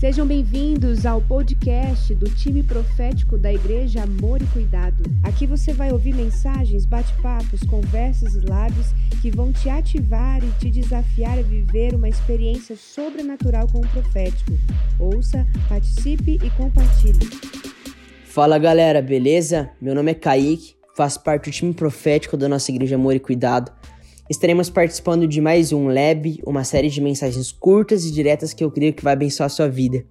[0.00, 5.02] Sejam bem-vindos ao podcast do time profético da Igreja Amor e Cuidado.
[5.22, 10.70] Aqui você vai ouvir mensagens, bate-papos, conversas e lives que vão te ativar e te
[10.70, 14.52] desafiar a viver uma experiência sobrenatural com o profético.
[14.98, 17.28] Ouça, participe e compartilhe.
[18.24, 19.68] Fala galera, beleza?
[19.78, 23.70] Meu nome é Kaique, faço parte do time profético da nossa Igreja Amor e Cuidado
[24.30, 28.70] estaremos participando de mais um Lab, uma série de mensagens curtas e diretas que eu
[28.70, 30.06] creio que vai abençoar a sua vida.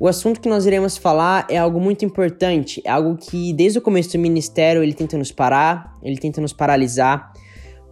[0.00, 3.82] O assunto que nós iremos falar é algo muito importante, é algo que desde o
[3.82, 7.32] começo do ministério ele tenta nos parar, ele tenta nos paralisar.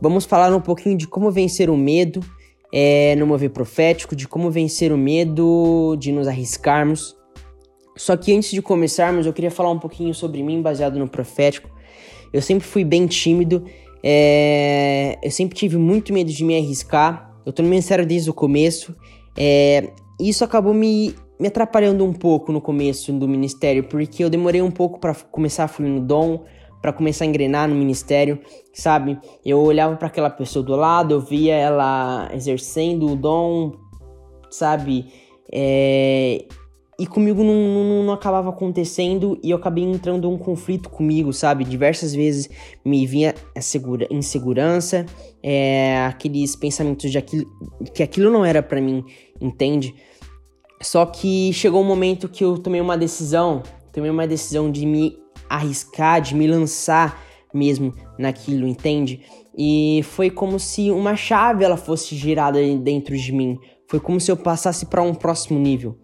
[0.02, 2.18] Vamos falar um pouquinho de como vencer o medo
[2.72, 7.16] é, no mover profético, de como vencer o medo de nos arriscarmos.
[7.96, 11.70] Só que antes de começarmos, eu queria falar um pouquinho sobre mim baseado no profético.
[12.32, 13.64] Eu sempre fui bem tímido
[14.06, 17.34] é, eu sempre tive muito medo de me arriscar.
[17.46, 18.94] Eu tô no ministério desde o começo.
[19.34, 24.60] É, isso acabou me, me atrapalhando um pouco no começo do ministério, porque eu demorei
[24.60, 26.44] um pouco para começar a fluir no dom,
[26.82, 28.38] para começar a engrenar no ministério,
[28.74, 29.18] sabe?
[29.42, 33.72] Eu olhava para aquela pessoa do lado, eu via ela exercendo o dom,
[34.50, 35.06] sabe?
[35.50, 36.44] É,
[36.98, 41.32] e comigo não, não, não, acabava acontecendo e eu acabei entrando em um conflito comigo,
[41.32, 41.64] sabe?
[41.64, 42.48] Diversas vezes
[42.84, 45.04] me vinha segura, insegurança,
[45.42, 47.46] é, aqueles pensamentos de aquilo,
[47.92, 49.04] que aquilo não era para mim,
[49.40, 49.94] entende?
[50.80, 55.18] Só que chegou um momento que eu tomei uma decisão, tomei uma decisão de me
[55.48, 57.22] arriscar, de me lançar
[57.52, 59.20] mesmo naquilo, entende?
[59.56, 63.58] E foi como se uma chave ela fosse girada dentro de mim.
[63.88, 66.03] Foi como se eu passasse para um próximo nível.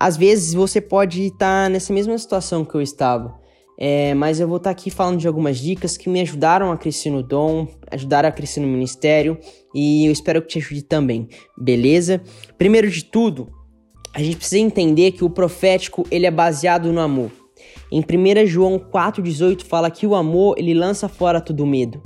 [0.00, 3.38] Às vezes você pode estar tá nessa mesma situação que eu estava,
[3.78, 6.78] é, mas eu vou estar tá aqui falando de algumas dicas que me ajudaram a
[6.78, 9.36] crescer no dom, ajudaram a crescer no ministério
[9.74, 12.22] e eu espero que te ajude também, beleza?
[12.56, 13.50] Primeiro de tudo,
[14.14, 17.30] a gente precisa entender que o profético ele é baseado no amor.
[17.92, 22.02] Em 1 João 4,18 fala que o amor ele lança fora todo medo.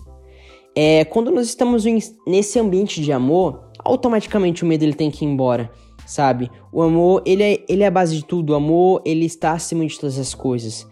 [0.74, 1.84] É, quando nós estamos
[2.26, 5.70] nesse ambiente de amor, automaticamente o medo ele tem que ir embora
[6.06, 6.50] sabe?
[6.72, 8.50] O amor, ele é, ele é a base de tudo.
[8.50, 10.87] O amor, ele está acima de todas as coisas.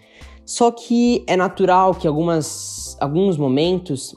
[0.45, 4.15] Só que é natural que algumas, alguns momentos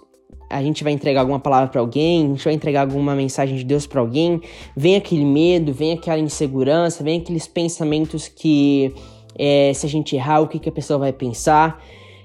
[0.50, 3.64] a gente vai entregar alguma palavra para alguém, a gente vai entregar alguma mensagem de
[3.64, 4.42] Deus para alguém,
[4.76, 8.94] vem aquele medo, vem aquela insegurança, vem aqueles pensamentos que
[9.38, 11.84] é, se a gente errar, o que, que a pessoa vai pensar.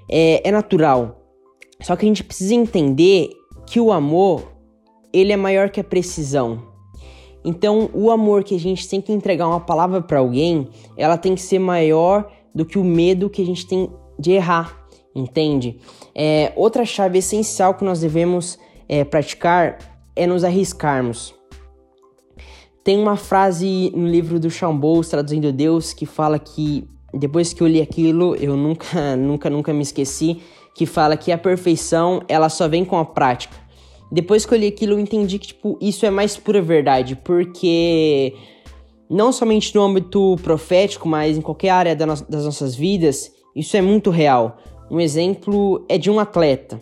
[0.09, 1.21] É, é natural.
[1.81, 3.29] Só que a gente precisa entender
[3.65, 4.51] que o amor,
[5.11, 6.70] ele é maior que a precisão.
[7.43, 11.33] Então, o amor que a gente tem que entregar uma palavra para alguém, ela tem
[11.35, 14.85] que ser maior do que o medo que a gente tem de errar,
[15.15, 15.79] entende?
[16.13, 19.77] É, outra chave essencial que nós devemos é, praticar
[20.15, 21.33] é nos arriscarmos.
[22.83, 27.67] Tem uma frase no livro do Bowles, traduzindo Deus, que fala que depois que eu
[27.67, 30.41] li aquilo, eu nunca, nunca, nunca me esqueci,
[30.75, 33.55] que fala que a perfeição ela só vem com a prática.
[34.11, 38.33] Depois que eu li aquilo, eu entendi que, tipo, isso é mais pura verdade, porque
[39.09, 44.09] não somente no âmbito profético, mas em qualquer área das nossas vidas, isso é muito
[44.09, 44.57] real.
[44.89, 46.81] Um exemplo é de um atleta.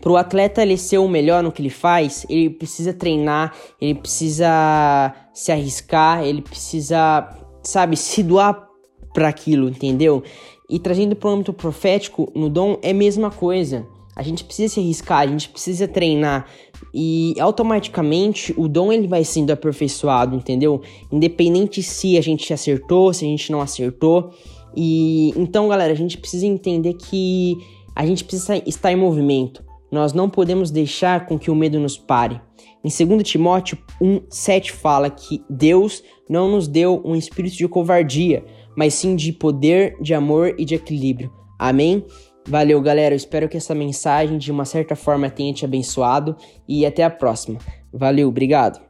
[0.00, 3.94] Para o atleta ele ser o melhor no que ele faz, ele precisa treinar, ele
[3.94, 7.28] precisa se arriscar, ele precisa,
[7.62, 8.68] sabe, se doar
[9.12, 10.22] para aquilo, entendeu?
[10.70, 13.86] E trazendo para o âmbito profético, no dom é a mesma coisa.
[14.18, 16.46] A gente precisa se arriscar, a gente precisa treinar
[16.92, 20.82] e automaticamente o dom ele vai sendo aperfeiçoado, entendeu?
[21.12, 24.30] Independente se a gente acertou, se a gente não acertou.
[24.76, 27.56] E então, galera, a gente precisa entender que
[27.94, 29.62] a gente precisa estar em movimento.
[29.90, 32.40] Nós não podemos deixar com que o medo nos pare.
[32.84, 38.44] Em 2 Timóteo 1:7 fala que Deus não nos deu um espírito de covardia,
[38.76, 41.32] mas sim de poder, de amor e de equilíbrio.
[41.58, 42.04] Amém?
[42.48, 43.14] Valeu, galera.
[43.14, 46.34] Eu espero que essa mensagem de uma certa forma tenha te abençoado
[46.66, 47.58] e até a próxima.
[47.92, 48.87] Valeu, obrigado.